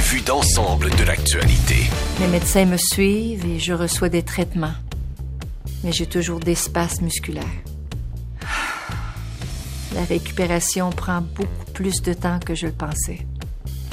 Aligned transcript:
vue 0.00 0.20
d'ensemble 0.20 0.90
de 0.90 1.04
l'actualité. 1.04 1.90
Mes 2.20 2.28
médecins 2.28 2.64
me 2.64 2.76
suivent 2.76 3.44
et 3.44 3.58
je 3.58 3.72
reçois 3.72 4.08
des 4.08 4.22
traitements. 4.22 4.74
Mais 5.82 5.92
j'ai 5.92 6.06
toujours 6.06 6.40
des 6.40 6.54
spasmes 6.54 7.04
musculaires. 7.04 7.44
La 9.94 10.04
récupération 10.04 10.90
prend 10.90 11.20
beaucoup 11.20 11.72
plus 11.74 12.02
de 12.02 12.12
temps 12.12 12.38
que 12.38 12.54
je 12.54 12.66
le 12.66 12.72
pensais. 12.72 13.26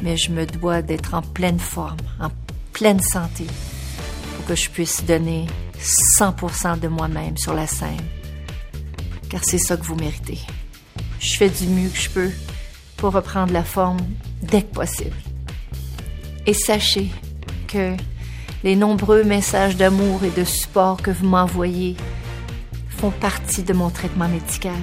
Mais 0.04 0.18
je 0.18 0.31
me 0.31 0.46
dois 0.46 0.81
d'être 0.81 1.13
en 1.13 1.22
pleine 1.22 1.60
forme, 1.60 1.97
en 2.19 2.29
pleine 2.74 2.99
santé, 2.99 3.46
pour 4.35 4.46
que 4.46 4.56
je 4.56 4.69
puisse 4.69 5.03
donner 5.06 5.47
100% 6.19 6.79
de 6.79 6.87
moi-même 6.87 7.37
sur 7.37 7.53
la 7.53 7.67
scène. 7.67 8.06
Car 9.29 9.44
c'est 9.44 9.58
ça 9.58 9.78
que 9.78 9.83
vous 9.83 9.96
méritez. 9.96 10.40
Je 11.19 11.35
fais 11.37 11.49
du 11.49 11.67
mieux 11.67 11.90
que 11.90 11.99
je 11.99 12.10
peux 12.10 12.31
pour 12.97 13.13
reprendre 13.13 13.53
la 13.53 13.63
forme 13.63 13.99
dès 14.42 14.62
que 14.62 14.74
possible. 14.74 15.15
Et 16.48 16.53
sachez 16.53 17.09
que 17.67 17.95
les 18.63 18.76
nombreux 18.76 19.23
messages 19.23 19.77
d'amour 19.77 20.23
et 20.23 20.30
de 20.30 20.44
support 20.44 21.02
que 21.02 21.12
vous 21.12 21.27
m'envoyez 21.27 21.95
font 22.90 23.12
partie 23.12 23.63
de 23.63 23.73
mon 23.73 23.90
traitement 23.90 24.27
médical. 24.27 24.73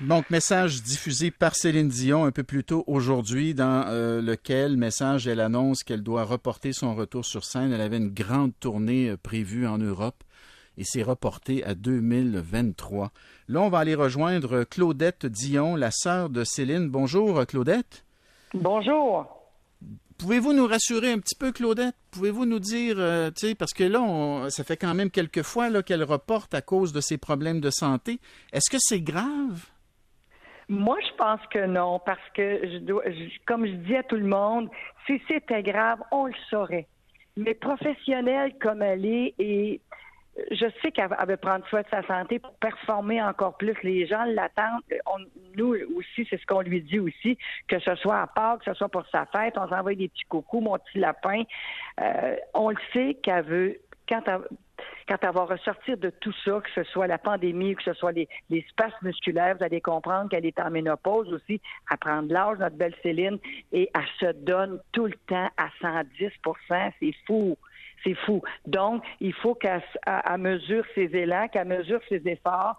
Donc, 0.00 0.30
message 0.30 0.82
diffusé 0.82 1.30
par 1.30 1.54
Céline 1.54 1.88
Dion 1.88 2.24
un 2.24 2.32
peu 2.32 2.42
plus 2.42 2.64
tôt 2.64 2.84
aujourd'hui, 2.86 3.54
dans 3.54 3.84
euh, 3.86 4.20
lequel 4.22 4.76
message 4.76 5.28
elle 5.28 5.40
annonce 5.40 5.84
qu'elle 5.84 6.02
doit 6.02 6.24
reporter 6.24 6.72
son 6.72 6.94
retour 6.94 7.24
sur 7.24 7.44
scène. 7.44 7.72
Elle 7.72 7.80
avait 7.80 7.98
une 7.98 8.08
grande 8.08 8.52
tournée 8.58 9.10
euh, 9.10 9.16
prévue 9.16 9.66
en 9.66 9.78
Europe 9.78 10.24
et 10.80 10.84
s'est 10.84 11.02
reportée 11.02 11.62
à 11.62 11.74
2023. 11.74 13.12
Là, 13.48 13.60
on 13.60 13.68
va 13.68 13.78
aller 13.78 13.94
rejoindre 13.94 14.64
Claudette 14.64 15.26
Dion, 15.26 15.76
la 15.76 15.90
sœur 15.90 16.30
de 16.30 16.42
Céline. 16.42 16.88
Bonjour, 16.88 17.44
Claudette. 17.46 18.04
Bonjour. 18.54 19.26
Pouvez-vous 20.18 20.52
nous 20.54 20.66
rassurer 20.66 21.12
un 21.12 21.18
petit 21.18 21.36
peu, 21.38 21.52
Claudette? 21.52 21.94
Pouvez-vous 22.10 22.46
nous 22.46 22.58
dire, 22.58 22.96
euh, 22.98 23.30
tu 23.30 23.48
sais, 23.48 23.54
parce 23.54 23.72
que 23.72 23.84
là, 23.84 24.00
on, 24.02 24.48
ça 24.50 24.64
fait 24.64 24.76
quand 24.76 24.94
même 24.94 25.10
quelques 25.10 25.42
fois 25.42 25.68
là, 25.70 25.82
qu'elle 25.82 26.02
reporte 26.04 26.54
à 26.54 26.62
cause 26.62 26.92
de 26.92 27.00
ses 27.00 27.18
problèmes 27.18 27.60
de 27.60 27.70
santé. 27.70 28.18
Est-ce 28.52 28.70
que 28.70 28.76
c'est 28.80 29.00
grave? 29.00 29.66
Moi, 30.68 30.96
je 31.02 31.14
pense 31.16 31.40
que 31.52 31.66
non, 31.66 32.00
parce 32.04 32.20
que, 32.34 32.60
je 32.70 32.78
dois, 32.78 33.02
je- 33.06 33.38
comme 33.46 33.66
je 33.66 33.72
dis 33.72 33.96
à 33.96 34.02
tout 34.04 34.16
le 34.16 34.26
monde, 34.26 34.68
si 35.06 35.20
c'était 35.28 35.62
grave, 35.62 35.98
on 36.12 36.26
le 36.26 36.34
saurait. 36.48 36.86
Mais 37.36 37.54
professionnelle 37.54 38.54
comme 38.62 38.80
elle 38.82 39.04
est, 39.06 39.34
et 39.38 39.80
je 40.50 40.66
sais 40.82 40.90
qu'elle 40.92 41.08
elle 41.20 41.28
veut 41.28 41.36
prendre 41.36 41.66
soin 41.68 41.82
de 41.82 41.88
sa 41.90 42.02
santé 42.02 42.38
pour 42.38 42.52
performer 42.54 43.22
encore 43.22 43.56
plus. 43.56 43.74
Les 43.82 44.06
gens 44.06 44.24
l'attendent. 44.24 44.82
Nous 45.56 45.74
aussi, 45.96 46.26
c'est 46.28 46.40
ce 46.40 46.46
qu'on 46.46 46.60
lui 46.60 46.82
dit 46.82 46.98
aussi, 46.98 47.38
que 47.68 47.78
ce 47.78 47.94
soit 47.96 48.20
à 48.20 48.26
Pâques, 48.26 48.60
que 48.60 48.72
ce 48.72 48.74
soit 48.74 48.88
pour 48.88 49.06
sa 49.08 49.26
fête, 49.26 49.54
on 49.56 49.68
s'envoie 49.68 49.94
des 49.94 50.08
petits 50.08 50.24
coucous, 50.24 50.60
mon 50.60 50.78
petit 50.78 50.98
lapin. 50.98 51.42
Euh, 52.00 52.36
on 52.54 52.70
le 52.70 52.76
sait 52.92 53.14
qu'elle 53.22 53.44
veut, 53.44 53.80
quand 54.08 54.22
elle, 54.26 54.40
quand 55.08 55.16
elle 55.22 55.34
va 55.34 55.44
ressortir 55.44 55.96
de 55.96 56.10
tout 56.10 56.32
ça, 56.44 56.60
que 56.60 56.70
ce 56.74 56.84
soit 56.90 57.06
la 57.06 57.18
pandémie, 57.18 57.74
que 57.74 57.82
ce 57.82 57.92
soit 57.94 58.12
les, 58.12 58.28
les 58.48 58.64
musculaires, 59.02 59.56
vous 59.58 59.64
allez 59.64 59.80
comprendre 59.80 60.30
qu'elle 60.30 60.46
est 60.46 60.60
en 60.60 60.70
ménopause 60.70 61.32
aussi, 61.32 61.60
à 61.90 61.96
prendre 61.96 62.32
l'âge, 62.32 62.58
notre 62.58 62.76
belle 62.76 62.94
Céline, 63.02 63.38
et 63.72 63.90
elle 63.94 64.06
se 64.28 64.32
donne 64.32 64.80
tout 64.92 65.06
le 65.06 65.16
temps 65.26 65.48
à 65.56 65.68
110% 65.82 66.92
C'est 67.00 67.14
fou. 67.26 67.56
C'est 68.04 68.14
fou. 68.14 68.42
Donc, 68.66 69.04
il 69.20 69.32
faut 69.34 69.58
elle 69.62 70.40
mesure 70.40 70.84
ses 70.94 71.14
élans, 71.14 71.48
qu'elle 71.48 71.68
mesure 71.68 72.00
ses 72.08 72.26
efforts. 72.26 72.76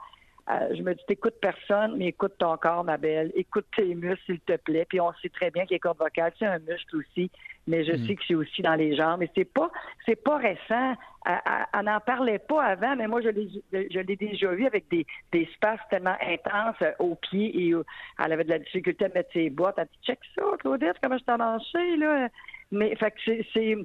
Euh, 0.50 0.76
je 0.76 0.82
me 0.82 0.94
dis, 0.94 1.04
t'écoutes 1.08 1.40
personne, 1.40 1.98
mais 1.98 2.08
écoute 2.08 2.34
ton 2.40 2.58
corps, 2.58 2.84
ma 2.84 2.98
belle. 2.98 3.32
Écoute 3.36 3.66
tes 3.76 3.94
muscles, 3.94 4.24
s'il 4.26 4.40
te 4.40 4.58
plaît. 4.58 4.86
Puis 4.90 5.00
on 5.00 5.14
sait 5.22 5.30
très 5.30 5.52
bien 5.52 5.66
que 5.66 5.70
les 5.70 5.80
cordes 5.80 6.00
vocales, 6.00 6.34
c'est 6.40 6.48
un 6.48 6.60
muscle 6.60 6.98
aussi, 6.98 7.30
mais 7.68 7.86
je 7.86 7.96
sais 8.06 8.16
que 8.16 8.22
c'est 8.28 8.36
aussi 8.36 8.62
dans 8.62 8.74
les 8.74 8.96
jambes. 8.96 9.20
Mais 9.20 9.30
c'est 9.36 9.46
pas, 9.46 9.72
c'est 10.06 10.22
pas 10.22 10.38
récent. 10.38 10.96
Elle 11.26 11.86
n'en 11.86 12.00
parlait 12.00 12.40
pas 12.40 12.64
avant, 12.64 12.96
mais 12.96 13.08
moi, 13.08 13.22
je 13.22 13.30
l'ai, 13.30 13.48
je 13.72 14.00
l'ai 14.00 14.16
déjà 14.16 14.52
vu 14.52 14.66
avec 14.66 14.90
des, 14.90 15.06
des 15.32 15.48
tellement 15.90 16.18
intenses 16.20 16.82
euh, 16.82 16.92
aux 16.98 17.16
pieds 17.16 17.68
et 17.68 17.74
euh, 17.74 17.86
elle 18.24 18.34
avait 18.34 18.44
de 18.44 18.50
la 18.50 18.60
difficulté 18.60 19.06
à 19.06 19.10
mettre 19.10 19.32
ses 19.32 19.52
bottes. 19.52 19.76
Elle 19.78 19.86
dit, 19.86 20.00
check 20.04 20.20
ça, 20.36 20.42
Claudette, 20.60 20.98
comment 21.02 21.20
je 21.20 21.24
t'en 21.24 21.38
lancé, 21.38 21.98
là? 21.98 22.30
Mais, 22.72 22.96
fait 22.96 23.12
que 23.12 23.18
c'est, 23.26 23.46
c'est, 23.54 23.78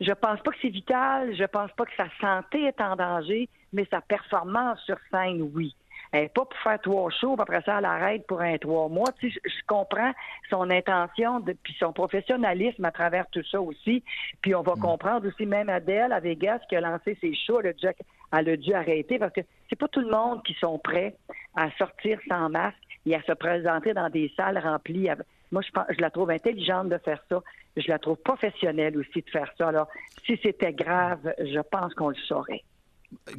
je 0.00 0.12
pense 0.12 0.40
pas 0.40 0.50
que 0.50 0.56
c'est 0.62 0.68
vital, 0.68 1.34
je 1.36 1.44
pense 1.44 1.70
pas 1.72 1.84
que 1.84 1.94
sa 1.96 2.08
santé 2.20 2.64
est 2.64 2.80
en 2.80 2.96
danger, 2.96 3.48
mais 3.72 3.86
sa 3.90 4.00
performance 4.00 4.80
sur 4.84 4.96
scène, 5.10 5.50
oui. 5.54 5.74
Elle 6.12 6.28
pas 6.30 6.44
pour 6.44 6.58
faire 6.58 6.80
trois 6.80 7.10
shows, 7.10 7.34
puis 7.34 7.42
après 7.42 7.62
ça, 7.62 7.78
elle 7.78 7.84
arrête 7.84 8.26
pour 8.26 8.40
un 8.40 8.58
trois 8.58 8.88
mois. 8.88 9.12
Tu 9.20 9.30
sais, 9.30 9.40
je, 9.44 9.50
je 9.50 9.66
comprends 9.66 10.12
son 10.48 10.68
intention, 10.70 11.38
de, 11.38 11.52
puis 11.52 11.76
son 11.78 11.92
professionnalisme 11.92 12.84
à 12.84 12.90
travers 12.90 13.26
tout 13.30 13.44
ça 13.48 13.60
aussi. 13.60 14.02
Puis 14.42 14.54
on 14.54 14.62
va 14.62 14.72
comprendre 14.72 15.28
aussi, 15.28 15.46
même 15.46 15.68
Adèle 15.68 16.12
à 16.12 16.18
Vegas, 16.18 16.60
qui 16.68 16.74
a 16.74 16.80
lancé 16.80 17.16
ses 17.20 17.34
shows, 17.34 17.60
elle 17.60 17.68
a 17.68 17.72
dû, 17.74 17.86
elle 18.32 18.48
a 18.48 18.56
dû 18.56 18.74
arrêter 18.74 19.18
parce 19.20 19.32
que 19.32 19.42
c'est 19.68 19.78
pas 19.78 19.86
tout 19.86 20.00
le 20.00 20.10
monde 20.10 20.42
qui 20.42 20.54
sont 20.54 20.78
prêts 20.78 21.14
à 21.54 21.70
sortir 21.78 22.18
sans 22.28 22.48
masque 22.48 22.76
et 23.06 23.14
à 23.14 23.22
se 23.22 23.32
présenter 23.32 23.94
dans 23.94 24.08
des 24.08 24.32
salles 24.36 24.58
remplies. 24.58 25.08
Moi, 25.52 25.62
je, 25.66 25.70
pense, 25.72 25.84
je 25.90 26.00
la 26.00 26.10
trouve 26.10 26.30
intelligente 26.30 26.88
de 26.88 26.98
faire 26.98 27.22
ça. 27.28 27.42
Je 27.76 27.88
la 27.88 27.98
trouve 27.98 28.16
professionnelle 28.18 28.96
aussi 28.98 29.22
de 29.22 29.30
faire 29.30 29.52
ça. 29.58 29.68
Alors, 29.68 29.88
si 30.24 30.38
c'était 30.42 30.72
grave, 30.72 31.32
je 31.38 31.60
pense 31.70 31.94
qu'on 31.94 32.10
le 32.10 32.16
saurait. 32.28 32.62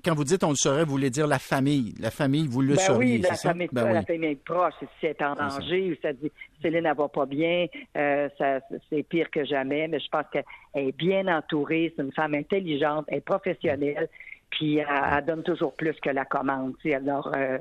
Quand 0.03 0.13
vous 0.15 0.25
dites 0.25 0.43
on 0.43 0.49
le 0.49 0.55
saurait, 0.55 0.83
vous 0.83 0.91
voulez 0.91 1.09
dire 1.09 1.27
la 1.27 1.39
famille. 1.39 1.93
La 1.99 2.11
famille, 2.11 2.45
vous 2.45 2.61
le 2.61 2.75
Ben 2.75 2.79
sauriez, 2.79 3.15
oui, 3.15 3.21
la 3.21 3.35
famille, 3.35 3.69
Ben 3.71 3.93
la 3.93 4.03
famille 4.03 4.35
proche, 4.35 4.73
si 4.99 5.05
elle 5.05 5.11
est 5.11 5.23
en 5.23 5.33
C'est 5.35 5.39
ça. 5.49 5.59
danger, 5.59 5.91
ou 5.91 5.95
ça 6.01 6.11
dit 6.11 6.31
Céline, 6.61 6.85
elle 6.85 6.97
va 6.97 7.07
pas 7.07 7.25
bien, 7.25 7.67
euh, 7.95 8.27
ça, 8.37 8.59
c'est 8.89 9.03
pire 9.03 9.29
que 9.31 9.45
jamais, 9.45 9.87
mais 9.87 9.99
je 10.01 10.09
pense 10.09 10.25
qu'elle 10.31 10.43
est 10.75 10.91
bien 10.97 11.25
entourée, 11.27 11.93
c'est 11.95 12.03
une 12.03 12.11
femme 12.11 12.33
intelligente, 12.33 13.05
elle 13.07 13.19
est 13.19 13.21
professionnelle, 13.21 14.09
puis 14.49 14.77
elle, 14.77 14.87
elle 14.89 15.25
donne 15.25 15.43
toujours 15.43 15.73
plus 15.73 15.93
que 16.01 16.09
la 16.09 16.25
commande. 16.25 16.73
Alors, 16.93 17.31
euh, 17.33 17.57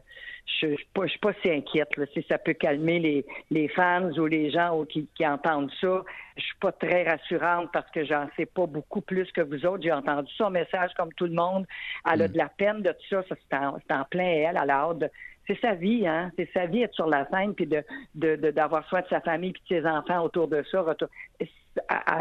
je 0.46 0.66
ne 0.66 0.76
suis 0.76 0.86
pas, 0.94 1.04
je 1.04 1.10
suis 1.10 1.18
pas 1.18 1.32
si 1.42 1.50
inquiète. 1.50 1.96
là. 1.96 2.04
Si 2.12 2.22
ça 2.28 2.38
peut 2.38 2.52
calmer 2.54 2.98
les, 2.98 3.24
les 3.50 3.68
fans 3.68 4.10
ou 4.18 4.26
les 4.26 4.50
gens 4.50 4.78
ou 4.78 4.84
qui, 4.84 5.08
qui 5.14 5.26
entendent 5.26 5.70
ça, 5.80 6.02
je 6.36 6.42
suis 6.42 6.56
pas 6.60 6.72
très 6.72 7.04
rassurante 7.08 7.70
parce 7.72 7.90
que 7.90 8.04
j'en 8.04 8.28
sais 8.36 8.46
pas 8.46 8.66
beaucoup 8.66 9.00
plus 9.00 9.30
que 9.32 9.40
vous 9.40 9.64
autres. 9.66 9.82
J'ai 9.82 9.92
entendu 9.92 10.30
son 10.36 10.50
message 10.50 10.90
comme 10.96 11.12
tout 11.14 11.26
le 11.26 11.32
monde. 11.34 11.66
Elle 12.10 12.22
a 12.22 12.28
de 12.28 12.36
la 12.36 12.48
peine 12.48 12.82
de 12.82 12.90
tout 12.90 13.06
ça. 13.10 13.22
ça 13.28 13.34
c'est 13.50 13.56
en, 13.56 13.78
en 13.90 14.04
plein 14.04 14.24
elle. 14.24 14.58
Elle 14.62 14.70
a 14.70 14.76
hâte 14.90 14.98
de- 14.98 15.10
c'est 15.46 15.58
sa 15.60 15.74
vie, 15.74 16.06
hein. 16.06 16.30
C'est 16.36 16.48
sa 16.52 16.66
vie 16.66 16.82
être 16.82 16.94
sur 16.94 17.06
la 17.08 17.26
scène 17.30 17.54
puis 17.54 17.66
de 17.66 17.82
de- 18.14 18.36
de- 18.36 18.50
d'avoir 18.50 18.86
soin 18.88 19.00
de 19.00 19.08
sa 19.08 19.20
famille 19.20 19.52
puis 19.52 19.62
de 19.70 19.80
ses 19.82 19.86
enfants 19.88 20.22
autour 20.22 20.46
de 20.48 20.62
ça. 20.70 20.82
Retour- 20.82 21.08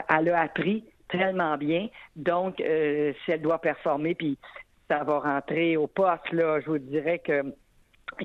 elle 0.09 0.29
a 0.29 0.39
appris 0.41 0.83
tellement 1.09 1.57
bien. 1.57 1.89
Donc, 2.15 2.59
euh, 2.61 3.13
si 3.25 3.31
elle 3.31 3.41
doit 3.41 3.59
performer 3.59 4.15
puis 4.15 4.37
ça 4.89 5.03
va 5.03 5.19
rentrer 5.19 5.77
au 5.77 5.87
poste, 5.87 6.31
là, 6.31 6.59
je 6.61 6.65
vous 6.67 6.79
dirais 6.79 7.19
que 7.19 7.43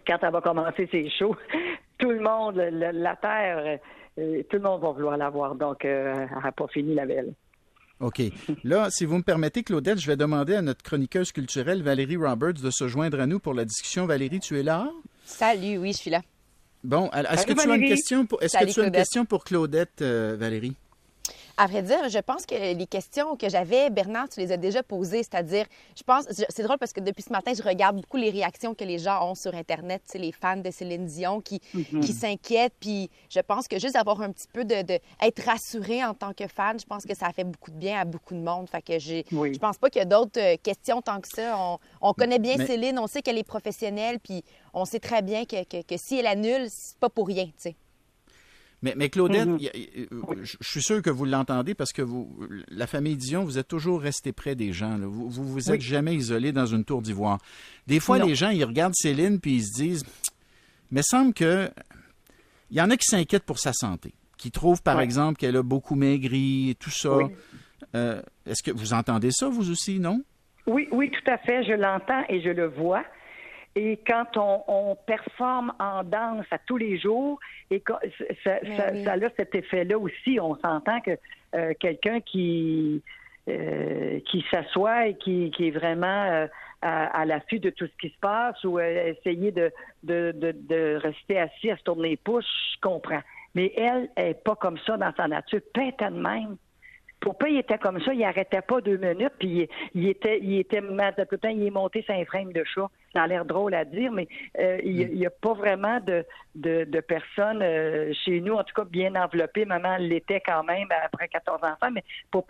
quand 0.07 0.19
elle 0.23 0.33
va 0.33 0.41
commencer 0.41 0.89
ses 0.91 1.09
shows, 1.11 1.37
tout 1.99 2.11
le 2.11 2.21
monde, 2.21 2.57
le- 2.57 2.91
la 2.93 3.17
terre, 3.17 3.79
euh, 4.19 4.43
tout 4.51 4.57
le 4.57 4.63
monde 4.63 4.83
va 4.83 4.91
vouloir 4.91 5.17
la 5.17 5.31
voir. 5.31 5.55
Donc, 5.55 5.85
euh, 5.85 6.27
elle 6.31 6.43
n'a 6.43 6.53
pas 6.53 6.67
fini 6.69 6.95
la 6.95 7.07
belle. 7.07 7.33
OK. 8.01 8.21
Là, 8.65 8.89
si 8.91 9.05
vous 9.05 9.19
me 9.19 9.23
permettez, 9.23 9.63
Claudette, 9.63 10.01
je 10.01 10.07
vais 10.07 10.17
demander 10.17 10.57
à 10.57 10.63
notre 10.63 10.83
chroniqueuse 10.83 11.33
culturelle, 11.33 11.83
Valérie 11.83 12.17
Roberts, 12.17 12.55
de 12.63 12.71
se 12.71 12.89
joindre 12.89 13.21
à 13.21 13.27
nous 13.27 13.39
pour 13.39 13.55
la 13.55 13.65
discussion. 13.65 14.07
Valérie, 14.07 14.41
tu 14.41 14.59
es 14.59 14.63
là? 14.63 14.91
Salut, 15.25 15.79
oui, 15.79 15.93
je 15.93 15.99
suis 15.99 16.11
là. 16.11 16.21
Bon, 16.83 17.09
alors, 17.13 17.33
est-ce 17.33 17.47
que 17.47 17.53
tu 17.55 17.71
as 17.71 17.75
une 17.77 17.87
question 17.89 18.27
pour, 18.27 18.43
est-ce 18.43 18.59
que 18.59 18.59
tu 18.59 18.65
as 18.65 18.69
une 18.69 18.75
Claudette. 18.75 18.95
question 18.95 19.25
pour 19.25 19.45
Claudette, 19.45 20.03
euh, 20.03 20.37
Valérie? 20.39 20.75
À 21.57 21.69
vrai 21.69 21.83
dire, 21.83 22.09
je 22.09 22.19
pense 22.19 22.47
que 22.47 22.55
les 22.75 22.87
questions 22.87 23.37
que 23.37 23.49
j'avais, 23.49 23.89
Bernard, 23.89 24.29
tu 24.29 24.41
les 24.41 24.51
as 24.51 24.57
déjà 24.57 24.83
posées. 24.83 25.23
C'est-à-dire, 25.23 25.67
je 25.97 26.03
pense, 26.03 26.25
c'est 26.49 26.63
drôle 26.65 26.79
parce 26.79 26.93
que 26.93 27.01
depuis 27.01 27.23
ce 27.23 27.31
matin, 27.31 27.53
je 27.57 27.63
regarde 27.63 27.95
beaucoup 27.95 28.17
les 28.17 28.31
réactions 28.31 28.75
que 28.75 28.83
les 28.83 28.99
gens 28.99 29.31
ont 29.31 29.37
sur 29.37 29.55
Internet, 29.55 30.03
tu 30.05 30.13
sais, 30.13 30.19
les 30.19 30.33
fans 30.33 30.57
de 30.57 30.71
Céline 30.73 31.07
Dion 31.07 31.41
qui, 31.41 31.61
qui 31.61 32.13
s'inquiètent. 32.13 32.75
Puis 32.81 33.09
je 33.31 33.39
pense 33.39 33.69
que 33.69 33.79
juste 33.79 33.95
avoir 33.95 34.21
un 34.21 34.33
petit 34.33 34.49
peu 34.53 34.65
de, 34.65 34.83
de- 34.83 34.99
être 35.23 35.45
rassuré 35.45 36.05
en 36.05 36.13
tant 36.13 36.33
que 36.33 36.49
fan, 36.49 36.79
je 36.81 36.87
pense 36.87 37.05
que 37.05 37.15
ça 37.15 37.31
fait 37.33 37.45
beaucoup 37.45 37.71
de 37.71 37.77
bien 37.77 38.01
à 38.01 38.05
beaucoup 38.05 38.35
de 38.35 38.41
monde. 38.41 38.69
Fait 38.69 38.83
que 38.83 38.99
j'ai, 38.99 39.25
Oui. 39.31 39.55
je 39.55 39.59
pense 39.61 39.79
pas 39.79 39.91
qu'il 39.91 40.01
y 40.01 40.03
a 40.03 40.07
d'autres 40.07 40.41
euh, 40.41 40.57
questions 40.61 41.03
tant 41.03 41.21
que 41.21 41.29
ça. 41.29 41.57
On, 41.57 41.79
on 42.01 42.13
connaît 42.15 42.41
bien 42.41 42.57
Mais- 42.59 42.67
Céline, 42.67 42.99
on 42.99 43.07
sait 43.07 43.23
qu'elle 43.23 43.39
est 43.39 43.45
professionnelle, 43.45 44.19
puis 44.19 44.43
on 44.73 44.85
sait 44.85 44.99
très 44.99 45.23
bien 45.23 45.45
que, 45.45 45.63
que, 45.63 45.83
que 45.83 45.95
si 45.97 46.19
elle 46.19 46.27
annule, 46.27 46.67
c'est 46.69 46.99
pas 46.99 47.09
pour 47.11 47.29
rien, 47.29 47.45
tu 47.47 47.53
sais. 47.59 47.77
Mais, 48.85 48.93
mais 48.97 49.09
Claudette, 49.09 49.49
y- 49.59 49.71
euh, 49.99 50.07
je 50.43 50.57
je 50.61 50.69
suis 50.69 50.83
sûr 50.83 51.01
que 51.01 51.09
vous 51.09 51.25
l'entendez 51.25 51.75
parce 51.75 51.91
que 51.93 52.03
vous, 52.03 52.39
la 52.69 52.87
famille 52.87 53.17
Dion, 53.17 53.43
vous 53.43 53.59
êtes 53.59 53.67
toujours 53.69 54.01
resté 54.03 54.31
près 54.33 54.55
des 54.55 54.73
gens. 54.75 54.99
là. 54.99 55.07
Vous, 55.07 55.31
vous 55.31 55.45
vous 55.49 55.71
êtes 55.73 55.81
jamais 55.81 56.15
isolé 56.15 56.53
dans 56.53 56.67
une 56.67 56.85
tour 56.85 57.01
d'ivoire. 57.01 57.39
Des 57.87 57.99
fois, 57.99 58.19
Non. 58.19 58.27
les 58.27 58.35
gens, 58.35 58.51
ils 58.51 58.63
regardent 58.65 58.95
Céline 58.95 59.41
puis 59.41 59.55
ils 59.55 59.65
se 59.65 59.73
disent, 59.83 60.05
mais 60.91 61.01
semble 61.03 61.33
que 61.33 61.71
il 62.71 62.77
y 62.77 62.81
en 62.83 62.91
a 62.91 62.97
qui 62.99 63.07
s'inquiètent 63.07 63.45
pour 63.45 63.59
sa 63.59 63.73
santé, 63.73 64.13
qui 64.37 64.51
trouvent 64.51 64.83
par 64.83 64.99
Ouais. 64.99 65.05
exemple 65.05 65.39
qu'elle 65.39 65.57
a 65.57 65.63
beaucoup 65.63 65.95
maigri 65.95 66.71
et 66.71 66.75
tout 66.75 66.91
ça. 66.91 67.17
Oui. 67.17 67.25
Euh, 67.95 68.21
Est-ce 68.45 68.63
que 68.63 68.71
vous 68.71 68.93
entendez 68.93 69.31
ça 69.31 69.49
vous 69.49 69.71
aussi, 69.71 69.99
non? 69.99 70.23
Oui, 70.67 70.89
oui, 70.93 71.11
tout 71.11 71.31
à 71.31 71.39
fait. 71.39 71.65
Je 71.65 71.73
l'entends 71.73 72.23
et 72.29 72.43
je 72.43 72.51
le 72.51 72.67
vois. 72.69 73.03
Et 73.77 73.99
quand 74.07 74.37
on, 74.37 74.63
on, 74.69 74.95
performe 74.95 75.73
en 75.81 76.05
danse 76.05 76.47
à 76.51 76.59
tous 76.59 76.77
les 76.77 76.99
jours, 76.99 77.41
et 77.71 77.83
ça, 78.45 78.59
ça, 78.77 79.05
ça, 79.05 79.13
a 79.13 79.31
cet 79.37 79.55
effet-là 79.55 79.99
aussi. 79.99 80.39
On 80.41 80.55
s'entend 80.57 81.01
que 81.01 81.19
euh, 81.55 81.73
quelqu'un 81.81 82.21
qui 82.21 83.03
euh, 83.49 84.21
qui 84.31 84.43
s'assoit 84.51 85.09
et 85.09 85.15
qui, 85.19 85.51
qui 85.51 85.69
est 85.69 85.71
vraiment 85.71 86.07
euh, 86.07 86.47
à, 86.81 87.21
à 87.21 87.25
l'affût 87.27 87.59
de 87.59 87.69
tout 87.69 87.87
ce 87.87 87.97
qui 88.01 88.09
se 88.09 88.19
passe 88.19 88.63
ou 88.65 88.81
essayer 88.81 89.53
de, 89.53 89.71
de, 90.03 90.33
de, 90.33 90.53
de, 90.53 90.99
rester 91.03 91.39
assis 91.39 91.71
à 91.71 91.77
se 91.77 91.83
tourner 91.83 92.11
les 92.11 92.17
pouces, 92.17 92.49
je 92.75 92.81
comprends. 92.81 93.21
Mais 93.55 93.71
elle, 93.77 94.09
elle 94.17 94.29
n'est 94.29 94.35
pas 94.35 94.57
comme 94.57 94.79
ça 94.87 94.97
dans 94.97 95.13
sa 95.15 95.29
nature, 95.29 95.61
pète 95.75 95.99
de 95.99 96.19
même. 96.19 96.57
Pourquoi 97.25 97.49
il 97.49 97.57
était 97.57 97.79
comme 97.79 97.99
ça? 98.03 98.13
Il 98.13 98.23
arrêtait 98.23 98.61
pas 98.61 98.83
deux 98.83 98.99
minutes, 98.99 99.33
puis 99.39 99.67
il, 99.95 100.09
était, 100.09 100.39
il 100.43 100.59
était, 100.59 100.83
tout 100.83 101.37
temps, 101.39 101.49
il 101.49 101.67
est 101.67 101.71
monté 101.71 102.05
un 102.07 102.23
frame 102.27 102.53
de 102.53 102.63
chat. 102.65 102.87
Ça 103.15 103.23
a 103.23 103.27
l'air 103.27 103.47
drôle 103.47 103.73
à 103.73 103.87
dire, 103.87 104.13
mais 104.13 104.29
euh, 104.59 104.79
il 104.85 105.09
n'y 105.15 105.25
a 105.25 105.31
pas 105.31 105.55
vraiment 105.55 106.01
de, 106.01 106.23
de, 106.55 106.85
de 106.85 107.01
personnes 107.01 107.63
euh, 107.63 108.13
chez 108.13 108.43
nous, 108.43 108.53
en 108.53 108.63
tout 108.63 108.75
cas 108.75 108.85
bien 108.85 109.15
enveloppées. 109.15 109.65
Maman 109.65 109.97
l'était 109.97 110.43
quand 110.45 110.65
même 110.65 110.89
après 111.03 111.29
14 111.29 111.61
enfants, 111.63 111.91
mais 111.93 112.05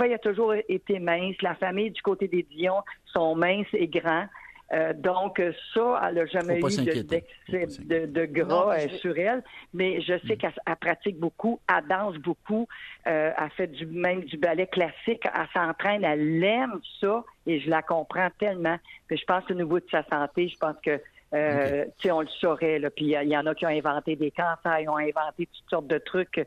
il 0.06 0.12
a 0.12 0.18
toujours 0.18 0.54
été 0.68 0.98
mince. 0.98 1.40
La 1.40 1.54
famille 1.54 1.92
du 1.92 2.02
côté 2.02 2.26
des 2.26 2.42
Dion 2.42 2.82
sont 3.04 3.36
minces 3.36 3.72
et 3.74 3.86
grands. 3.86 4.26
Euh, 4.72 4.93
donc, 4.94 5.40
ça, 5.75 6.00
elle 6.08 6.14
n'a 6.14 6.26
jamais 6.26 6.58
eu 6.58 6.62
de, 6.62 8.06
de, 8.06 8.25
gras 8.25 8.76
euh, 8.76 8.88
sur 9.00 9.16
elle, 9.19 9.43
mais 9.75 10.00
je 10.00 10.19
sais 10.26 10.34
mm. 10.34 10.38
qu'elle 10.38 10.76
pratique 10.81 11.19
beaucoup, 11.19 11.61
elle 11.69 11.87
danse 11.87 12.16
beaucoup, 12.16 12.66
euh, 13.06 13.31
elle 13.37 13.50
fait 13.50 13.66
du, 13.66 13.87
même 13.87 14.22
du 14.25 14.38
ballet 14.38 14.66
classique, 14.66 15.22
elle 15.25 15.46
s'entraîne, 15.52 16.02
elle 16.02 16.43
aime 16.43 16.81
ça 17.00 17.22
et 17.46 17.61
je 17.61 17.69
la 17.69 17.82
comprends 17.82 18.28
tellement. 18.38 18.78
Puis 19.06 19.19
je 19.19 19.25
pense 19.25 19.44
au 19.50 19.55
niveau 19.55 19.78
de 19.78 19.87
sa 19.90 20.02
santé, 20.05 20.49
je 20.49 20.56
pense 20.56 20.76
que 20.82 20.96
tu 20.96 21.90
sais, 22.00 22.10
on 22.12 22.20
le 22.20 22.28
saurait. 22.28 22.78
Là. 22.78 22.90
Puis 22.90 23.06
il 23.06 23.28
y, 23.28 23.37
en 23.37 23.44
a 23.44 23.55
qui 23.55 23.67
ont 23.67 23.69
inventé 23.69 24.14
des 24.14 24.31
cancers, 24.31 24.78
ils 24.81 24.88
ont 24.88 24.96
inventé 24.96 25.46
toutes 25.46 25.69
sortes 25.69 25.88
de 25.88 25.99
trucs 25.99 26.46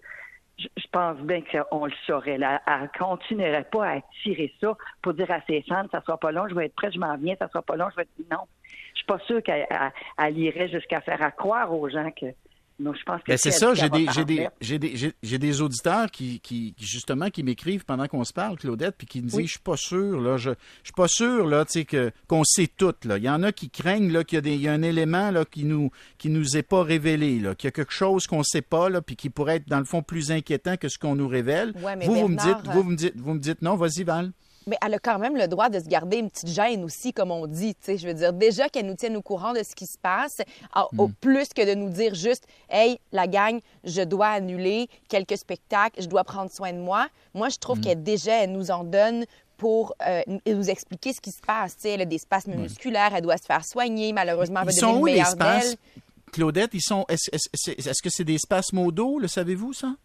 je 0.57 0.87
pense 0.91 1.17
bien 1.19 1.41
qu'on 1.41 1.85
le 1.85 1.93
saurait. 2.05 2.37
Là. 2.37 2.61
Elle 2.67 2.89
continuerait 2.97 3.67
pas 3.71 3.89
à 3.89 4.01
tirer 4.23 4.53
ça 4.59 4.75
pour 5.01 5.13
dire 5.13 5.29
à 5.31 5.41
ses 5.47 5.61
fans, 5.63 5.85
ça 5.91 6.01
sera 6.01 6.17
pas 6.17 6.31
long, 6.31 6.47
je 6.47 6.55
vais 6.55 6.65
être 6.65 6.75
prête, 6.75 6.93
je 6.93 6.99
m'en 6.99 7.15
viens, 7.17 7.35
ça 7.37 7.47
sera 7.47 7.61
pas 7.61 7.75
long, 7.75 7.87
je 7.91 7.97
vais 7.97 8.03
être... 8.03 8.31
Non. 8.31 8.45
Je 8.93 8.97
suis 8.97 9.05
pas 9.05 9.19
sûre 9.19 9.43
qu'elle 9.43 10.37
irait 10.37 10.67
jusqu'à 10.69 11.01
faire 11.01 11.21
à 11.21 11.31
croire 11.31 11.73
aux 11.73 11.87
gens 11.89 12.09
que 12.11 12.25
je 12.79 13.03
pense 13.03 13.21
que 13.23 13.31
ben, 13.31 13.37
c'est 13.37 13.51
ça, 13.51 13.73
j'ai 13.73 13.89
des, 13.89 14.05
j'ai 14.13 14.25
des, 14.25 14.47
j'ai 14.61 14.79
des, 14.79 15.13
j'ai 15.23 15.37
des 15.37 15.61
auditeurs 15.61 16.11
qui, 16.11 16.39
qui, 16.39 16.75
justement, 16.79 17.29
qui 17.29 17.43
m'écrivent 17.43 17.85
pendant 17.85 18.07
qu'on 18.07 18.23
se 18.23 18.33
parle, 18.33 18.57
Claudette, 18.57 18.95
puis 18.97 19.07
qui 19.07 19.21
me 19.21 19.27
disent, 19.27 19.45
je 19.45 19.51
suis 19.51 19.59
pas 19.59 19.77
sûr, 19.77 20.21
là, 20.21 20.37
je, 20.37 20.51
je 20.51 20.85
suis 20.85 20.93
pas 20.93 21.07
sûr, 21.07 21.47
là, 21.47 21.65
tu 21.65 21.73
sais, 21.73 21.85
que, 21.85 22.11
qu'on 22.27 22.43
sait 22.43 22.67
tout, 22.67 22.93
là. 23.03 23.17
Il 23.17 23.23
y 23.23 23.29
en 23.29 23.41
a 23.43 23.51
qui 23.51 23.69
craignent, 23.69 24.11
là, 24.11 24.23
qu'il 24.23 24.37
y 24.37 24.39
a 24.39 24.41
des, 24.41 24.55
il 24.55 24.61
y 24.61 24.67
a 24.67 24.73
un 24.73 24.83
élément, 24.83 25.31
là, 25.31 25.45
qui 25.45 25.63
nous, 25.63 25.89
qui 26.17 26.29
nous 26.29 26.55
est 26.55 26.63
pas 26.63 26.83
révélé, 26.83 27.39
là, 27.39 27.55
qu'il 27.55 27.67
y 27.67 27.69
a 27.69 27.71
quelque 27.71 27.93
chose 27.93 28.27
qu'on 28.27 28.43
sait 28.43 28.61
pas, 28.61 28.89
là, 28.89 29.01
puis 29.01 29.15
qui 29.15 29.29
pourrait 29.29 29.57
être, 29.57 29.67
dans 29.67 29.79
le 29.79 29.85
fond, 29.85 30.03
plus 30.03 30.31
inquiétant 30.31 30.77
que 30.77 30.89
ce 30.89 30.99
qu'on 30.99 31.15
nous 31.15 31.27
révèle. 31.27 31.73
vous, 32.03 32.15
vous 32.15 32.27
me 32.27 32.37
dites, 32.37 32.65
vous, 32.65 32.83
vous 32.83 32.89
me 32.89 32.95
dites, 32.95 33.17
vous 33.17 33.33
me 33.33 33.39
dites, 33.39 33.61
non, 33.61 33.75
vas-y, 33.75 34.03
Val 34.03 34.31
mais 34.67 34.77
elle 34.85 34.93
a 34.93 34.99
quand 34.99 35.17
même 35.17 35.35
le 35.35 35.47
droit 35.47 35.69
de 35.69 35.79
se 35.79 35.87
garder 35.87 36.17
une 36.17 36.29
petite 36.29 36.49
gêne 36.49 36.83
aussi, 36.83 37.13
comme 37.13 37.31
on 37.31 37.47
dit. 37.47 37.75
sais. 37.79 37.97
Je 37.97 38.07
veux 38.07 38.13
dire, 38.13 38.33
déjà 38.33 38.69
qu'elle 38.69 38.85
nous 38.85 38.95
tienne 38.95 39.17
au 39.17 39.21
courant 39.21 39.53
de 39.53 39.63
ce 39.63 39.73
qui 39.73 39.85
se 39.85 39.97
passe, 39.97 40.41
au 40.97 41.07
mm. 41.07 41.13
plus 41.21 41.49
que 41.49 41.65
de 41.65 41.73
nous 41.73 41.89
dire 41.89 42.13
juste, 42.13 42.45
hey, 42.69 42.99
la 43.11 43.27
gang, 43.27 43.59
je 43.83 44.01
dois 44.01 44.27
annuler 44.27 44.87
quelques 45.09 45.37
spectacles, 45.37 46.01
je 46.01 46.07
dois 46.07 46.23
prendre 46.23 46.51
soin 46.51 46.73
de 46.73 46.79
moi. 46.79 47.07
Moi, 47.33 47.49
je 47.49 47.57
trouve 47.57 47.79
mm. 47.79 47.81
qu'elle 47.81 48.03
déjà, 48.03 48.43
elle 48.43 48.51
nous 48.51 48.69
en 48.71 48.83
donne 48.83 49.25
pour 49.57 49.95
euh, 50.07 50.21
nous 50.45 50.69
expliquer 50.69 51.13
ce 51.13 51.21
qui 51.21 51.31
se 51.31 51.41
passe. 51.41 51.75
sais, 51.77 51.91
elle 51.91 52.01
a 52.01 52.05
des 52.05 52.19
spasmes 52.19 52.53
musculaires, 52.55 53.11
elle 53.15 53.23
doit 53.23 53.37
se 53.37 53.45
faire 53.45 53.65
soigner. 53.65 54.13
Malheureusement, 54.13 54.61
elle 54.61 54.67
va 54.67 54.71
devenir 54.71 54.97
une 54.97 55.03
meilleure 55.03 55.35
d'elle. 55.35 55.75
Claudette, 56.31 56.73
ils 56.73 56.81
sont. 56.81 57.05
Est-ce 57.09 57.29
est, 57.33 58.01
que 58.03 58.09
c'est 58.09 58.23
des 58.23 58.37
spasmes 58.37 58.79
au 58.79 58.91
dos, 58.91 59.17
le 59.17 59.27
savez-vous 59.27 59.73
ça? 59.73 59.95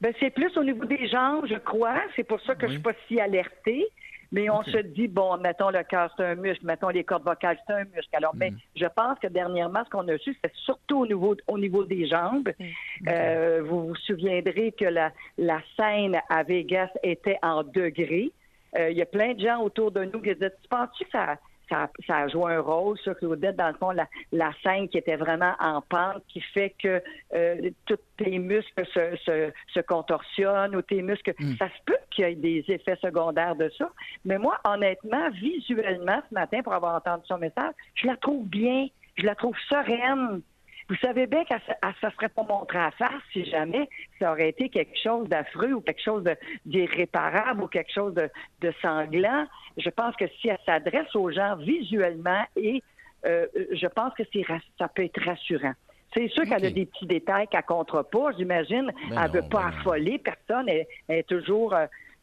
Ben, 0.00 0.12
c'est 0.18 0.30
plus 0.30 0.56
au 0.56 0.64
niveau 0.64 0.84
des 0.84 1.08
jambes, 1.08 1.46
je 1.48 1.56
crois. 1.56 2.00
C'est 2.16 2.24
pour 2.24 2.40
ça 2.42 2.54
que 2.54 2.66
je 2.66 2.72
je 2.72 2.72
suis 2.72 2.82
pas 2.82 2.92
si 3.06 3.20
alertée. 3.20 3.86
Mais 4.32 4.48
on 4.48 4.62
se 4.62 4.78
dit, 4.78 5.08
bon, 5.08 5.36
mettons 5.36 5.68
le 5.68 5.82
cœur, 5.82 6.10
c'est 6.16 6.24
un 6.24 6.34
muscle, 6.34 6.64
mettons 6.64 6.88
les 6.88 7.04
cordes 7.04 7.24
vocales, 7.24 7.58
c'est 7.66 7.74
un 7.74 7.84
muscle. 7.84 8.08
Alors, 8.14 8.34
mais 8.34 8.50
mm. 8.50 8.56
je 8.76 8.86
pense 8.86 9.18
que 9.18 9.26
dernièrement, 9.26 9.84
ce 9.84 9.90
qu'on 9.90 10.08
a 10.08 10.16
su, 10.18 10.36
c'est 10.42 10.54
surtout 10.54 11.00
au 11.00 11.06
niveau, 11.06 11.36
au 11.46 11.58
niveau 11.58 11.84
des 11.84 12.08
jambes. 12.08 12.48
Mm. 12.58 12.64
Euh, 13.08 13.62
vous 13.62 13.88
vous 13.88 13.96
souviendrez 13.96 14.72
que 14.72 14.86
la, 14.86 15.12
la 15.36 15.60
scène 15.76 16.18
à 16.30 16.42
Vegas 16.42 16.88
était 17.02 17.38
en 17.42 17.62
degrés. 17.62 18.32
Euh, 18.78 18.90
il 18.90 18.96
y 18.96 19.02
a 19.02 19.06
plein 19.06 19.34
de 19.34 19.40
gens 19.40 19.60
autour 19.60 19.90
de 19.90 20.04
nous 20.04 20.20
qui 20.20 20.34
disent, 20.34 20.50
tu 20.62 20.68
penses-tu 20.68 21.04
que 21.04 21.10
ça 21.10 21.36
ça, 21.68 21.90
ça, 22.06 22.16
a 22.18 22.28
joué 22.28 22.54
un 22.54 22.60
rôle, 22.60 22.98
ça, 23.04 23.14
Claudette, 23.14 23.56
dans 23.56 23.68
le 23.68 23.74
fond, 23.74 23.90
la, 23.90 24.06
la, 24.32 24.52
scène 24.62 24.88
qui 24.88 24.98
était 24.98 25.16
vraiment 25.16 25.54
en 25.60 25.80
pente, 25.80 26.22
qui 26.28 26.40
fait 26.40 26.74
que 26.82 27.02
euh, 27.34 27.70
tous 27.86 27.98
tes 28.16 28.38
muscles 28.38 28.86
se, 28.86 29.16
se, 29.24 29.52
se, 29.72 29.80
contorsionnent 29.80 30.76
ou 30.76 30.82
tes 30.82 31.02
muscles. 31.02 31.34
Hmm. 31.38 31.56
Ça 31.58 31.68
se 31.68 31.82
peut 31.84 31.98
qu'il 32.10 32.24
y 32.24 32.28
ait 32.28 32.34
des 32.34 32.64
effets 32.68 32.96
secondaires 32.96 33.56
de 33.56 33.70
ça. 33.78 33.90
Mais 34.24 34.38
moi, 34.38 34.58
honnêtement, 34.64 35.30
visuellement, 35.30 36.20
ce 36.28 36.34
matin, 36.34 36.62
pour 36.62 36.74
avoir 36.74 36.96
entendu 36.96 37.22
son 37.26 37.38
message, 37.38 37.72
je 37.94 38.06
la 38.06 38.16
trouve 38.16 38.46
bien, 38.48 38.86
je 39.16 39.26
la 39.26 39.34
trouve 39.34 39.56
sereine. 39.68 40.42
Vous 40.88 40.96
savez 40.96 41.26
bien 41.26 41.44
qu'elle 41.44 41.60
ne 41.84 41.92
se 41.92 42.14
serait 42.14 42.28
pas 42.28 42.42
montrée 42.42 42.78
à 42.78 42.90
face 42.90 43.22
si 43.32 43.44
jamais 43.44 43.88
ça 44.18 44.32
aurait 44.32 44.50
été 44.50 44.68
quelque 44.68 44.98
chose 44.98 45.28
d'affreux 45.28 45.72
ou 45.72 45.80
quelque 45.80 46.02
chose 46.02 46.24
d'irréparable 46.66 47.62
ou 47.62 47.66
quelque 47.68 47.92
chose 47.92 48.14
de, 48.14 48.28
de, 48.60 48.72
sanglant. 48.82 49.46
Je 49.76 49.90
pense 49.90 50.16
que 50.16 50.26
si 50.40 50.48
elle 50.48 50.58
s'adresse 50.66 51.14
aux 51.14 51.30
gens 51.30 51.56
visuellement 51.56 52.44
et 52.56 52.82
euh, 53.24 53.46
je 53.72 53.86
pense 53.86 54.12
que 54.14 54.24
ça 54.78 54.88
peut 54.88 55.04
être 55.04 55.22
rassurant. 55.24 55.74
C'est 56.14 56.28
sûr 56.28 56.44
qu'elle 56.44 56.66
a 56.66 56.70
des 56.70 56.86
petits 56.86 57.06
détails 57.06 57.48
qu'elle 57.48 57.64
ne 57.68 58.02
pas, 58.02 58.32
j'imagine. 58.36 58.92
Ben 59.10 59.22
elle 59.24 59.30
ne 59.30 59.36
veut 59.40 59.48
pas 59.48 59.70
ben 59.70 59.78
affoler 59.78 60.18
personne. 60.18 60.68
Elle, 60.68 60.86
est 61.08 61.28
toujours... 61.28 61.74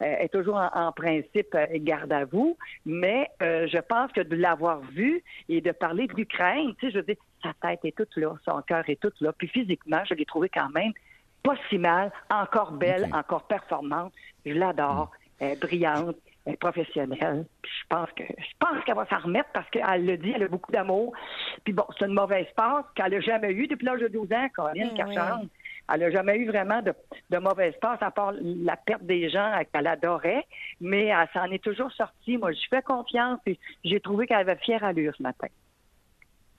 Euh, 0.02 0.16
est 0.20 0.30
toujours 0.30 0.56
en, 0.56 0.92
principe 0.94 1.54
euh, 1.56 1.66
garde 1.74 2.14
à 2.14 2.24
vous, 2.24 2.58
mais 2.86 3.30
je 3.42 3.80
pense 3.82 4.12
que 4.14 4.22
de 4.22 4.36
l'avoir 4.36 4.80
vu 4.80 5.22
et 5.50 5.60
de 5.60 5.72
parler 5.72 6.08
de 6.08 6.14
l'Ukraine, 6.14 6.74
tu 6.80 6.86
sais, 6.86 6.92
je 6.94 6.98
veux 7.00 7.04
dire, 7.04 7.18
sa 7.44 7.54
tête 7.62 7.82
est 7.84 7.96
toute 7.96 8.16
là, 8.16 8.34
son 8.46 8.62
cœur 8.62 8.84
est 8.90 9.00
tout 9.00 9.12
là. 9.20 9.34
Puis 9.38 9.48
physiquement, 9.50 10.02
je 10.06 10.14
l'ai 10.14 10.26
trouvé 10.26 10.50
quand 10.50 10.70
même 10.70 10.94
pas 11.44 11.56
si 11.70 11.78
mal, 11.78 12.12
encore 12.30 12.72
belle, 12.74 13.10
encore 13.14 13.44
performante. 13.44 14.14
Je 14.46 14.54
l'adore, 14.54 15.12
mm. 15.12 15.44
elle 15.44 15.52
est 15.52 15.62
brillante, 15.62 16.16
elle 16.46 16.54
est 16.54 16.58
professionnelle. 16.58 17.46
Puis 17.62 17.72
je 17.82 17.88
pense 17.88 18.10
que 18.16 18.24
je 18.24 18.54
pense 18.60 18.84
qu'elle 18.84 18.96
va 18.96 19.06
s'en 19.08 19.20
remettre 19.20 19.50
parce 19.54 19.70
qu'elle 19.70 20.06
le 20.06 20.18
dit, 20.18 20.32
elle 20.36 20.44
a 20.44 20.48
beaucoup 20.48 20.72
d'amour. 20.72 21.14
Puis 21.64 21.74
bon, 21.74 21.86
c'est 21.98 22.06
une 22.06 22.14
mauvaise 22.14 22.48
passe 22.56 22.86
qu'elle 22.96 23.12
n'a 23.12 23.20
jamais 23.22 23.52
eue 23.52 23.68
depuis 23.68 23.86
l'âge 23.86 24.02
de 24.02 24.08
12 24.08 24.32
ans, 24.34 24.48
Caroline 24.56 24.92
mm, 24.94 25.50
Elle 25.92 26.02
n'a 26.02 26.12
jamais 26.12 26.38
eu 26.38 26.48
vraiment 26.48 26.82
de, 26.82 26.94
de 27.30 27.38
mauvaise 27.38 27.74
passe, 27.82 28.02
à 28.02 28.12
part 28.12 28.34
la 28.42 28.78
perte 28.78 29.04
des 29.04 29.30
gens 29.30 29.52
qu'elle 29.72 29.88
adorait, 29.88 30.46
mais 30.80 31.06
elle 31.06 31.28
s'en 31.34 31.46
est 31.46 31.64
toujours 31.64 31.92
sortie. 31.92 32.38
Moi, 32.38 32.52
je 32.52 32.68
fais 32.70 32.82
confiance 32.82 33.40
et 33.46 33.58
j'ai 33.84 34.00
trouvé 34.00 34.28
qu'elle 34.28 34.38
avait 34.38 34.58
fière 34.58 34.84
allure 34.84 35.14
ce 35.16 35.24
matin. 35.24 35.48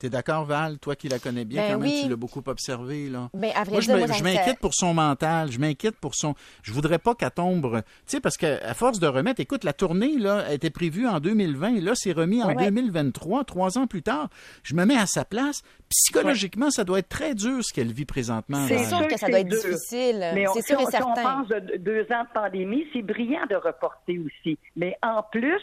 T'es 0.01 0.09
d'accord, 0.09 0.47
Val? 0.47 0.79
Toi 0.79 0.97
qui 0.97 1.11
la 1.11 1.19
connais 1.19 1.45
bien, 1.45 1.61
ben 1.61 1.75
quand 1.75 1.81
même, 1.81 2.03
tu 2.05 2.09
l'as 2.09 2.17
beaucoup 2.17 2.43
observé, 2.47 3.11
là. 3.11 3.29
Ben, 3.35 3.51
à 3.55 3.67
moi, 3.67 3.81
je 3.81 4.23
m'inquiète 4.23 4.59
pour 4.59 4.73
son 4.73 4.95
mental. 4.95 5.53
Je 5.53 5.59
m'inquiète 5.59 5.97
pour 5.97 6.15
son. 6.15 6.35
Je 6.63 6.73
voudrais 6.73 6.99
pas 6.99 7.15
qu'elle 7.15 7.31
tombe. 7.31 7.83
Tu 7.83 7.83
sais, 8.07 8.21
parce 8.21 8.39
qu'à 8.39 8.73
force 8.73 8.99
de 8.99 9.07
remettre, 9.07 9.41
écoute, 9.41 9.63
la 9.63 9.75
tournée, 9.75 10.17
là, 10.17 10.51
était 10.55 10.71
prévue 10.71 11.07
en 11.07 11.21
2020. 11.21 11.83
Là, 11.83 11.93
c'est 11.95 12.13
remis 12.13 12.43
en 12.43 12.55
2023, 12.55 13.45
trois 13.45 13.77
ans 13.77 13.87
plus 13.87 14.01
tard. 14.01 14.31
Je 14.63 14.75
me 14.75 14.87
mets 14.87 14.97
à 14.97 15.05
sa 15.05 15.27
place. 15.27 15.61
Psychologiquement, 15.91 16.71
ça 16.71 16.85
doit 16.85 17.01
être 17.01 17.11
très 17.11 17.35
dur 17.35 17.63
ce 17.63 17.75
qu'elle 17.75 17.93
vit 17.93 18.07
présentement. 18.07 18.65
C'est 18.69 18.85
sûr 18.85 19.07
que 19.07 19.19
ça 19.19 19.29
doit 19.29 19.41
être 19.41 19.49
difficile. 19.49 20.25
C'est 20.55 20.67
sûr 20.67 20.81
et 20.81 20.87
certain. 20.87 21.15
Si 21.15 21.21
on 21.21 21.23
pense 21.23 21.49
de 21.49 21.77
deux 21.77 22.07
ans 22.11 22.25
de 22.25 22.33
pandémie, 22.33 22.87
c'est 22.95 23.03
brillant 23.03 23.45
de 23.51 23.57
reporter 23.57 24.19
aussi. 24.19 24.59
Mais 24.77 24.97
en 25.03 25.23
plus, 25.31 25.61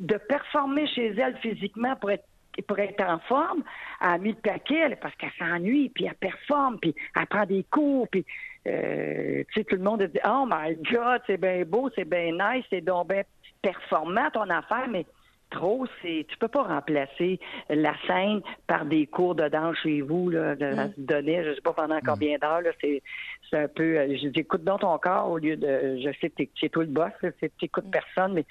de 0.00 0.16
performer 0.28 0.88
chez 0.88 1.14
elle 1.16 1.36
physiquement 1.38 1.94
pour 2.00 2.10
être 2.10 2.24
pour 2.62 2.78
être 2.78 3.02
en 3.02 3.18
forme, 3.20 3.62
elle 4.00 4.08
a 4.08 4.18
mis 4.18 4.30
le 4.30 4.36
paquet 4.36 4.96
parce 5.00 5.14
qu'elle 5.16 5.32
s'ennuie, 5.38 5.90
puis 5.90 6.06
elle 6.06 6.14
performe, 6.14 6.78
puis 6.78 6.94
elle 7.18 7.26
prend 7.26 7.44
des 7.44 7.64
cours, 7.70 8.08
puis 8.08 8.24
euh, 8.66 9.44
tu 9.48 9.60
sais, 9.60 9.64
tout 9.64 9.76
le 9.76 9.82
monde 9.82 10.02
dit 10.02 10.20
Oh 10.26 10.44
my 10.48 10.76
God, 10.90 11.22
c'est 11.26 11.40
bien 11.40 11.64
beau, 11.64 11.90
c'est 11.94 12.08
bien 12.08 12.32
nice, 12.32 12.64
c'est 12.70 12.80
donc 12.80 13.08
bien 13.08 13.22
performant 13.62 14.30
ton 14.30 14.48
affaire, 14.50 14.88
mais 14.88 15.06
trop, 15.50 15.86
c'est 16.02 16.26
tu 16.28 16.36
peux 16.38 16.48
pas 16.48 16.64
remplacer 16.64 17.38
la 17.68 17.94
scène 18.06 18.40
par 18.66 18.84
des 18.84 19.06
cours 19.06 19.34
de 19.34 19.48
danse 19.48 19.76
chez 19.82 20.00
vous, 20.00 20.30
là, 20.30 20.56
de 20.56 20.66
mm. 20.66 20.92
donner, 20.98 21.44
je 21.44 21.54
sais 21.54 21.60
pas 21.60 21.72
pendant 21.72 22.00
combien 22.04 22.38
d'heures, 22.38 22.62
là, 22.62 22.70
c'est, 22.80 23.02
c'est 23.48 23.58
un 23.58 23.68
peu 23.68 24.16
je 24.16 24.28
dis 24.28 24.40
écoute 24.40 24.64
dans 24.64 24.78
ton 24.78 24.98
corps 24.98 25.30
au 25.30 25.38
lieu 25.38 25.56
de 25.56 25.98
je 26.02 26.10
sais 26.20 26.30
que 26.30 26.42
c'est 26.60 26.68
toi 26.68 26.84
le 26.84 26.90
boss, 26.90 27.12
tu 27.40 27.50
écoutes 27.62 27.86
mm. 27.86 27.90
personne, 27.90 28.32
mais 28.34 28.44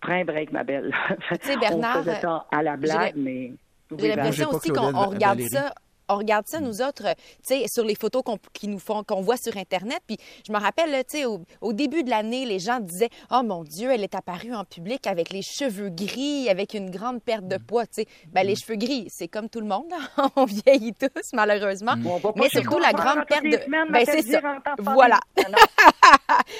prends 0.00 0.14
un 0.14 0.24
break, 0.24 0.52
ma 0.52 0.64
belle. 0.64 0.92
Tu 1.28 1.36
sais, 1.42 1.56
Bernard. 1.56 1.98
On 1.98 2.02
faisait 2.02 2.20
ça 2.20 2.46
à 2.50 2.62
la 2.62 2.76
blague, 2.76 3.14
mais. 3.16 3.52
J'ai 3.98 4.08
l'impression 4.08 4.50
aussi 4.50 4.70
qu'on 4.70 4.92
regarde 4.92 5.40
ça 5.50 5.74
on 6.10 6.16
regarde 6.18 6.46
ça, 6.46 6.60
nous 6.60 6.82
autres, 6.82 7.06
euh, 7.06 7.14
tu 7.46 7.54
sais, 7.60 7.64
sur 7.68 7.84
les 7.84 7.94
photos 7.94 8.22
qu'on 8.22 8.38
qui 8.52 8.68
nous 8.68 8.78
font, 8.78 9.02
qu'on 9.04 9.20
voit 9.22 9.36
sur 9.36 9.56
Internet. 9.56 10.00
Puis 10.06 10.16
je 10.46 10.52
me 10.52 10.58
rappelle, 10.58 10.90
tu 11.04 11.18
sais, 11.18 11.24
au, 11.24 11.40
au 11.60 11.72
début 11.72 12.02
de 12.02 12.10
l'année, 12.10 12.44
les 12.44 12.58
gens 12.58 12.80
disaient 12.80 13.08
Oh 13.30 13.42
mon 13.44 13.64
Dieu, 13.64 13.90
elle 13.90 14.02
est 14.04 14.14
apparue 14.14 14.54
en 14.54 14.64
public 14.64 15.06
avec 15.06 15.30
les 15.30 15.42
cheveux 15.42 15.88
gris, 15.90 16.48
avec 16.48 16.74
une 16.74 16.90
grande 16.90 17.22
perte 17.22 17.46
de 17.46 17.56
poids. 17.56 17.86
Tu 17.86 18.02
sais, 18.02 18.06
ben, 18.32 18.46
les 18.46 18.56
cheveux 18.56 18.76
gris, 18.76 19.06
c'est 19.08 19.28
comme 19.28 19.48
tout 19.48 19.60
le 19.60 19.66
monde, 19.66 19.86
là. 19.90 20.28
on 20.36 20.44
vieillit 20.44 20.92
tous, 20.94 21.30
malheureusement. 21.32 21.94
Pas 22.22 22.32
Mais 22.36 22.48
surtout 22.48 22.78
la 22.78 22.92
grande 22.92 23.18
à 23.18 23.24
perte 23.24 23.44
de. 23.44 23.58
semaines, 23.58 23.88
Ben, 23.90 24.04
c'est 24.04 24.22
ça. 24.22 24.40
Voilà. 24.78 25.18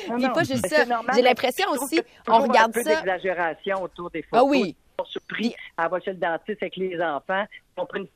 Non, 0.08 0.30
pas 0.32 0.44
juste 0.44 0.62
mais 0.62 0.68
ça. 0.68 0.84
J'ai 1.14 1.22
l'impression 1.22 1.66
aussi, 1.70 2.00
on 2.28 2.38
regarde 2.40 2.70
un 2.70 2.72
peu 2.72 2.82
ça. 2.82 2.96
d'exagération 3.00 3.82
autour 3.82 4.10
des 4.10 4.24
Ah 4.32 4.38
photos. 4.38 4.50
oui. 4.50 4.76
Ils 4.76 5.02
sont 5.04 5.10
surpris. 5.10 5.54
Elle 5.78 5.88
va 5.90 6.00
chez 6.00 6.10
le 6.12 6.16
dentiste 6.18 6.62
avec 6.62 6.76
les 6.76 7.00
enfants. 7.00 7.44
On 7.76 7.86
prend 7.86 7.98
une 7.98 8.06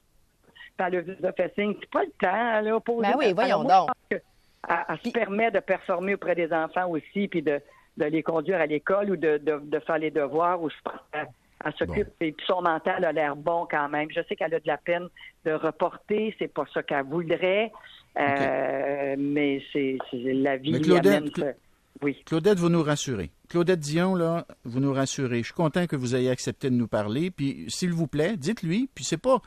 par 0.77 0.91
le 0.91 1.03
de 1.03 1.33
fait 1.37 1.53
signe. 1.55 1.75
C'est 1.81 1.91
pas 1.91 2.03
le 2.05 2.11
temps, 2.21 2.61
là, 2.61 2.81
poser 2.81 3.09
Ben 3.09 3.15
oui, 3.19 3.33
voyons 3.33 3.61
Alors, 3.61 3.87
moi, 3.87 3.87
donc. 4.11 4.21
Elle, 4.69 4.77
elle 4.89 4.99
se 5.05 5.11
permet 5.11 5.51
de 5.51 5.61
performer 5.61 6.15
auprès 6.15 6.35
des 6.35 6.53
enfants 6.53 6.89
aussi, 6.89 7.29
puis 7.29 7.43
de, 7.43 7.61
de 7.97 8.05
les 8.07 8.23
conduire 8.23 8.61
à 8.61 8.67
l'école 8.67 9.11
ou 9.11 9.17
de, 9.17 9.39
de, 9.39 9.61
de 9.63 9.79
faire 9.81 9.99
les 9.99 10.11
devoirs. 10.11 10.61
Ou 10.63 10.71
je 10.71 10.77
pense 10.83 11.01
qu'elle- 11.13 11.29
elle 11.67 11.73
s'occupe. 11.79 12.09
Et 12.21 12.33
puis 12.33 12.45
son 12.47 12.61
mental 12.61 13.05
a 13.05 13.13
l'air 13.13 13.37
bon 13.37 13.67
quand 13.71 13.89
même. 13.89 14.09
Je 14.11 14.21
sais 14.29 14.37
qu'elle 14.37 14.53
a 14.55 14.61
de 14.61 14.67
la 14.67 14.77
peine 14.77 15.07
de 15.47 15.53
reporter. 15.53 16.35
C'est 16.39 16.49
pas 16.53 16.65
ça 16.75 16.83
qu'elle 16.83 17.05
voudrait. 17.07 17.73
Euh, 18.19 19.15
Mais 19.19 19.63
c'est 19.73 19.99
la 20.13 20.57
vie 20.57 20.73
Mais 20.73 20.81
Claudette, 20.81 21.07
amène 21.07 21.29
Cla- 21.31 21.53
ce- 21.53 22.05
Oui. 22.05 22.23
Claudette, 22.27 22.59
vous 22.59 22.69
nous 22.69 22.83
rassurez. 22.83 23.31
Claudette 23.49 23.81
Dion, 23.81 24.15
là, 24.15 24.45
vous 24.65 24.81
nous 24.81 24.93
rassurez. 24.93 25.39
Je 25.39 25.45
suis 25.47 25.55
content 25.55 25.87
que 25.87 25.97
vous 25.97 26.15
ayez 26.17 26.31
accepté 26.31 26.69
de 26.71 26.75
nous 26.75 26.89
parler. 26.89 27.31
Puis, 27.31 27.65
s'il 27.69 27.93
vous 27.93 28.07
plaît, 28.07 28.37
dites-lui. 28.37 28.89
Puis, 28.95 29.05
c'est 29.05 29.17
pas. 29.21 29.41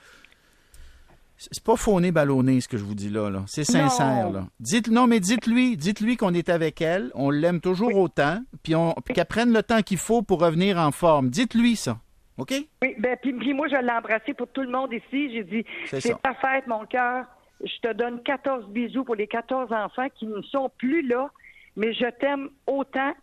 C'est 1.37 1.63
pas 1.63 1.75
fauné 1.75 2.11
ballonné 2.11 2.59
ce 2.61 2.67
que 2.67 2.77
je 2.77 2.83
vous 2.83 2.95
dis 2.95 3.09
là. 3.09 3.29
là. 3.29 3.43
C'est 3.45 3.63
sincère. 3.63 4.25
Non. 4.25 4.33
Là. 4.33 4.47
Dites, 4.59 4.89
non, 4.89 5.05
mais 5.05 5.19
dites-lui. 5.19 5.77
Dites-lui 5.77 6.17
qu'on 6.17 6.33
est 6.33 6.49
avec 6.49 6.81
elle. 6.81 7.11
On 7.13 7.29
l'aime 7.29 7.61
toujours 7.61 7.95
autant. 7.95 8.39
Puis, 8.63 8.73
qu'elle 9.13 9.25
prenne 9.25 9.53
le 9.53 9.61
temps 9.61 9.81
qu'il 9.81 9.97
faut 9.97 10.23
pour 10.23 10.41
revenir 10.41 10.77
en 10.77 10.91
forme. 10.91 11.29
Dites-lui 11.29 11.75
ça. 11.75 11.99
OK? 12.37 12.53
Oui, 12.81 12.95
ben, 12.97 13.17
puis, 13.21 13.33
puis 13.33 13.53
moi, 13.53 13.67
je 13.67 13.75
l'ai 13.75 13.91
embrassé 13.91 14.33
pour 14.33 14.47
tout 14.47 14.61
le 14.61 14.69
monde 14.69 14.91
ici. 14.93 15.31
J'ai 15.31 15.43
dit, 15.43 15.65
C'est 15.85 16.21
ta 16.21 16.33
fête, 16.35 16.65
mon 16.67 16.85
cœur. 16.85 17.25
Je 17.61 17.87
te 17.87 17.93
donne 17.93 18.21
14 18.23 18.67
bisous 18.69 19.03
pour 19.03 19.15
les 19.15 19.27
14 19.27 19.71
enfants 19.71 20.07
qui 20.15 20.27
ne 20.27 20.41
sont 20.43 20.69
plus 20.77 21.01
là, 21.07 21.29
mais 21.75 21.93
je 21.93 22.05
t'aime 22.19 22.49
autant. 22.67 23.13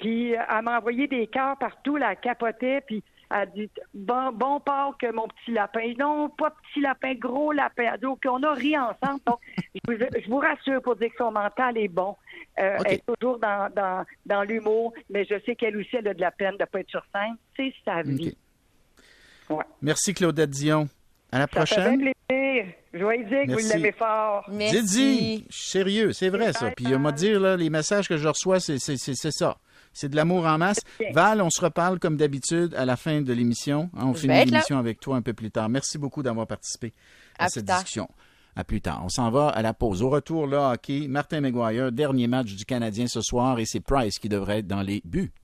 Puis 0.00 0.34
euh, 0.34 0.40
elle 0.48 0.62
m'a 0.64 0.78
envoyé 0.78 1.06
des 1.06 1.26
cœurs 1.26 1.56
partout, 1.58 1.96
là, 1.96 2.12
elle 2.12 2.18
capotait, 2.20 2.80
puis 2.86 3.02
elle 3.30 3.36
a 3.38 3.46
dit 3.46 3.70
bon, 3.94 4.32
bon 4.32 4.58
Pâques, 4.60 5.04
mon 5.14 5.28
petit 5.28 5.52
lapin. 5.52 5.92
Non, 5.98 6.28
pas 6.30 6.50
petit 6.50 6.80
lapin, 6.80 7.14
gros 7.14 7.52
lapin. 7.52 7.96
Donc, 8.00 8.20
on 8.26 8.42
a 8.42 8.52
ri 8.54 8.76
ensemble. 8.76 9.20
Donc, 9.26 9.38
je, 9.74 9.80
vous, 9.92 9.98
je 10.24 10.28
vous 10.28 10.38
rassure 10.38 10.82
pour 10.82 10.96
dire 10.96 11.10
que 11.10 11.16
son 11.18 11.30
mental 11.30 11.78
est 11.78 11.88
bon. 11.88 12.16
Euh. 12.58 12.76
Elle 12.86 12.94
est 12.94 13.02
toujours 13.06 13.38
dans, 13.38 13.70
dans, 13.74 14.04
dans 14.26 14.42
l'humour, 14.42 14.92
mais 15.10 15.24
je 15.24 15.34
sais 15.46 15.54
qu'elle 15.54 15.76
aussi, 15.76 15.94
elle 15.96 16.08
a 16.08 16.14
de 16.14 16.20
la 16.20 16.30
peine 16.32 16.56
de 16.56 16.62
ne 16.62 16.64
pas 16.66 16.80
être 16.80 16.90
sur 16.90 17.04
scène. 17.14 17.36
C'est 17.56 17.72
sa 17.84 18.02
vie. 18.02 18.36
Ouais. 19.48 19.64
Merci, 19.82 20.14
Claudette 20.14 20.50
Dion. 20.50 20.88
À 21.32 21.38
la 21.38 21.44
Ça 21.44 21.48
fait 21.48 21.56
prochaine. 21.74 21.98
bien 22.00 22.12
plaisir. 22.28 22.74
Je 22.92 23.04
vais 23.04 23.16
lui 23.18 23.24
dire 23.26 23.42
que 23.42 23.46
Merci. 23.48 23.66
vous 23.66 23.72
l'aimez 23.74 23.92
fort. 23.92 24.44
Merci. 24.50 24.76
Je 25.48 25.52
suis 25.52 25.68
sérieux, 25.70 26.12
c'est 26.12 26.28
vrai 26.28 26.52
ça. 26.52 26.70
Puis, 26.72 26.86
on 26.94 26.98
m'a 26.98 27.10
bye. 27.12 27.18
dire, 27.20 27.38
là, 27.40 27.56
les 27.56 27.70
messages 27.70 28.08
que 28.08 28.16
je 28.16 28.26
reçois, 28.26 28.58
c'est 28.58 28.78
c'est- 28.80 28.96
c'est- 28.96 29.14
c'est 29.14 29.30
ça. 29.30 29.56
C'est 29.92 30.08
de 30.08 30.16
l'amour 30.16 30.46
en 30.46 30.58
masse. 30.58 30.80
Val, 31.12 31.42
on 31.42 31.50
se 31.50 31.60
reparle 31.60 31.98
comme 31.98 32.16
d'habitude 32.16 32.74
à 32.74 32.84
la 32.84 32.96
fin 32.96 33.22
de 33.22 33.32
l'émission. 33.32 33.90
Hein, 33.96 34.06
on 34.06 34.14
Je 34.14 34.20
finit 34.20 34.44
l'émission 34.44 34.78
avec 34.78 35.00
toi 35.00 35.16
un 35.16 35.22
peu 35.22 35.32
plus 35.32 35.50
tard. 35.50 35.68
Merci 35.68 35.98
beaucoup 35.98 36.22
d'avoir 36.22 36.46
participé 36.46 36.92
à, 37.38 37.44
À 37.44 37.48
cette 37.48 37.64
discussion. 37.64 38.08
À 38.56 38.64
plus 38.64 38.80
tard. 38.80 39.02
On 39.04 39.08
s'en 39.08 39.30
va 39.30 39.48
à 39.48 39.62
la 39.62 39.74
pause. 39.74 40.02
Au 40.02 40.10
retour, 40.10 40.46
là, 40.46 40.72
hockey, 40.72 41.06
Martin 41.08 41.40
McGuire, 41.40 41.92
dernier 41.92 42.26
match 42.26 42.54
du 42.54 42.64
Canadien 42.64 43.06
ce 43.06 43.20
soir 43.20 43.58
et 43.58 43.64
c'est 43.64 43.80
Price 43.80 44.18
qui 44.18 44.28
devrait 44.28 44.58
être 44.58 44.66
dans 44.66 44.82
les 44.82 45.02
buts. 45.04 45.32